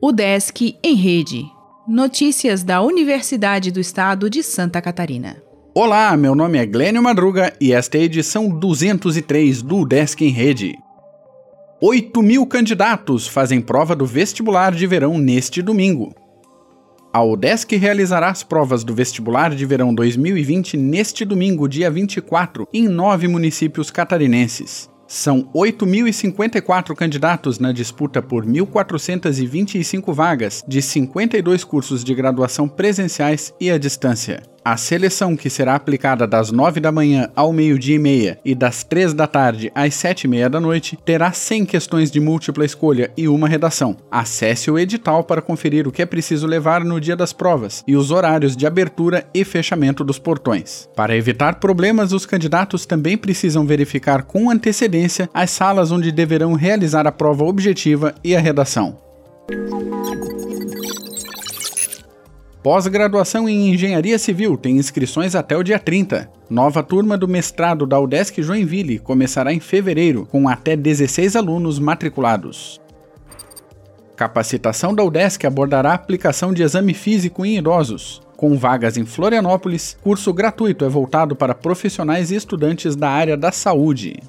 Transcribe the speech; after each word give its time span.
O 0.00 0.10
Desk 0.10 0.76
em 0.82 0.94
Rede. 0.94 1.44
Notícias 1.86 2.62
da 2.62 2.82
Universidade 2.82 3.70
do 3.70 3.80
Estado 3.80 4.28
de 4.28 4.42
Santa 4.42 4.82
Catarina. 4.82 5.42
Olá, 5.74 6.16
meu 6.16 6.34
nome 6.34 6.58
é 6.58 6.66
Glênio 6.66 7.02
Madruga 7.02 7.52
e 7.60 7.72
esta 7.72 7.98
é 7.98 8.00
a 8.00 8.04
edição 8.04 8.48
203 8.48 9.62
do 9.62 9.86
Desk 9.86 10.20
em 10.22 10.30
Rede. 10.30 10.76
8 11.80 12.22
mil 12.22 12.46
candidatos 12.46 13.26
fazem 13.26 13.60
prova 13.60 13.96
do 13.96 14.04
vestibular 14.04 14.72
de 14.72 14.86
verão 14.86 15.18
neste 15.18 15.62
domingo. 15.62 16.14
A 17.14 17.22
UDESC 17.22 17.76
realizará 17.76 18.30
as 18.30 18.42
provas 18.42 18.82
do 18.82 18.94
vestibular 18.94 19.54
de 19.54 19.66
verão 19.66 19.94
2020 19.94 20.78
neste 20.78 21.26
domingo, 21.26 21.68
dia 21.68 21.90
24, 21.90 22.66
em 22.72 22.88
nove 22.88 23.28
municípios 23.28 23.90
catarinenses. 23.90 24.88
São 25.06 25.42
8.054 25.54 26.94
candidatos 26.94 27.58
na 27.58 27.70
disputa 27.70 28.22
por 28.22 28.46
1.425 28.46 30.10
vagas 30.10 30.64
de 30.66 30.80
52 30.80 31.64
cursos 31.64 32.02
de 32.02 32.14
graduação 32.14 32.66
presenciais 32.66 33.52
e 33.60 33.70
à 33.70 33.76
distância. 33.76 34.42
A 34.64 34.76
seleção, 34.76 35.36
que 35.36 35.50
será 35.50 35.74
aplicada 35.74 36.24
das 36.24 36.52
9 36.52 36.78
da 36.78 36.92
manhã 36.92 37.28
ao 37.34 37.52
meio-dia 37.52 37.96
e 37.96 37.98
meia 37.98 38.38
e 38.44 38.54
das 38.54 38.84
3 38.84 39.12
da 39.12 39.26
tarde 39.26 39.72
às 39.74 39.92
7 39.94 40.22
e 40.22 40.28
meia 40.28 40.48
da 40.48 40.60
noite, 40.60 40.96
terá 41.04 41.32
100 41.32 41.66
questões 41.66 42.12
de 42.12 42.20
múltipla 42.20 42.64
escolha 42.64 43.10
e 43.16 43.26
uma 43.26 43.48
redação. 43.48 43.96
Acesse 44.08 44.70
o 44.70 44.78
edital 44.78 45.24
para 45.24 45.42
conferir 45.42 45.88
o 45.88 45.90
que 45.90 46.00
é 46.00 46.06
preciso 46.06 46.46
levar 46.46 46.84
no 46.84 47.00
dia 47.00 47.16
das 47.16 47.32
provas 47.32 47.82
e 47.88 47.96
os 47.96 48.12
horários 48.12 48.56
de 48.56 48.64
abertura 48.64 49.26
e 49.34 49.44
fechamento 49.44 50.04
dos 50.04 50.20
portões. 50.20 50.88
Para 50.94 51.16
evitar 51.16 51.56
problemas, 51.56 52.12
os 52.12 52.24
candidatos 52.24 52.86
também 52.86 53.18
precisam 53.18 53.66
verificar 53.66 54.22
com 54.22 54.48
antecedência 54.48 55.28
as 55.34 55.50
salas 55.50 55.90
onde 55.90 56.12
deverão 56.12 56.54
realizar 56.54 57.04
a 57.04 57.12
prova 57.12 57.42
objetiva 57.42 58.14
e 58.22 58.36
a 58.36 58.40
redação. 58.40 58.96
Pós-graduação 62.62 63.48
em 63.48 63.70
Engenharia 63.74 64.16
Civil 64.20 64.56
tem 64.56 64.76
inscrições 64.76 65.34
até 65.34 65.56
o 65.56 65.64
dia 65.64 65.80
30. 65.80 66.30
Nova 66.48 66.80
turma 66.80 67.18
do 67.18 67.26
mestrado 67.26 67.84
da 67.84 67.98
UDESC 67.98 68.40
Joinville 68.40 69.00
começará 69.00 69.52
em 69.52 69.58
fevereiro, 69.58 70.28
com 70.30 70.48
até 70.48 70.76
16 70.76 71.34
alunos 71.34 71.80
matriculados. 71.80 72.80
Capacitação 74.14 74.94
da 74.94 75.02
UDESC 75.02 75.44
abordará 75.44 75.92
aplicação 75.92 76.54
de 76.54 76.62
exame 76.62 76.94
físico 76.94 77.44
em 77.44 77.58
idosos. 77.58 78.22
Com 78.36 78.56
vagas 78.56 78.96
em 78.96 79.04
Florianópolis, 79.04 79.96
curso 80.00 80.32
gratuito 80.32 80.84
é 80.84 80.88
voltado 80.88 81.34
para 81.34 81.56
profissionais 81.56 82.30
e 82.30 82.36
estudantes 82.36 82.94
da 82.94 83.10
área 83.10 83.36
da 83.36 83.50
saúde. 83.50 84.20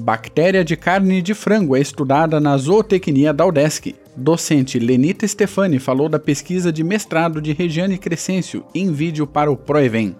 Bactéria 0.00 0.64
de 0.64 0.76
carne 0.76 1.20
de 1.20 1.34
frango 1.34 1.74
é 1.76 1.80
estudada 1.80 2.38
na 2.38 2.56
zootecnia 2.56 3.32
da 3.32 3.44
UDESC. 3.44 3.96
Docente 4.16 4.78
Lenita 4.78 5.26
Stefani 5.26 5.80
falou 5.80 6.08
da 6.08 6.20
pesquisa 6.20 6.72
de 6.72 6.84
mestrado 6.84 7.42
de 7.42 7.52
Regiane 7.52 7.98
Crescêncio 7.98 8.64
em 8.72 8.92
vídeo 8.92 9.26
para 9.26 9.50
o 9.50 9.56
Proevem. 9.56 10.14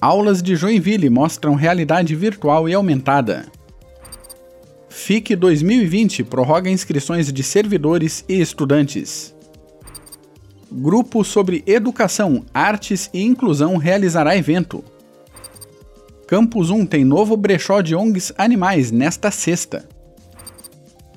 Aulas 0.00 0.42
de 0.42 0.56
Joinville 0.56 1.08
mostram 1.08 1.54
realidade 1.54 2.16
virtual 2.16 2.68
e 2.68 2.74
aumentada. 2.74 3.46
FIC 4.88 5.36
2020 5.36 6.24
prorroga 6.24 6.68
inscrições 6.68 7.32
de 7.32 7.42
servidores 7.44 8.24
e 8.28 8.40
estudantes. 8.40 9.34
Grupo 10.70 11.22
sobre 11.22 11.62
Educação, 11.64 12.44
Artes 12.52 13.08
e 13.14 13.22
Inclusão 13.22 13.76
realizará 13.76 14.36
evento. 14.36 14.82
Campus 16.26 16.70
1 16.70 16.86
tem 16.86 17.04
novo 17.04 17.36
brechó 17.36 17.80
de 17.80 17.94
ONGs 17.94 18.32
animais 18.36 18.90
nesta 18.90 19.30
sexta. 19.30 19.88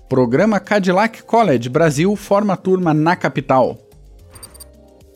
Programa 0.07 0.59
Cadillac 0.59 1.23
College 1.23 1.67
Brasil 1.67 2.15
forma 2.15 2.55
turma 2.55 2.93
na 2.93 3.15
capital. 3.15 3.75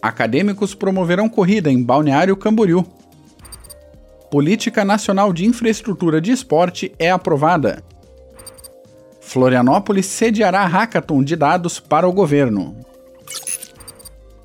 Acadêmicos 0.02 0.74
promoverão 0.74 1.30
corrida 1.30 1.72
em 1.72 1.82
Balneário 1.82 2.36
Camboriú. 2.36 2.84
Política 4.32 4.84
Nacional 4.84 5.32
de 5.32 5.46
Infraestrutura 5.46 6.20
de 6.20 6.32
Esporte 6.32 6.92
é 6.98 7.12
aprovada. 7.12 7.84
Florianópolis 9.22 10.08
sediará 10.08 10.66
hackathon 10.66 11.24
de 11.24 11.36
dados 11.36 11.80
para 11.80 12.10
o 12.10 12.12
governo. 12.12 12.76